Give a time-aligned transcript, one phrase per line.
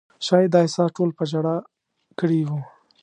[0.25, 1.55] شاید دا احساس ټول په ژړا
[2.19, 2.59] کړي وو.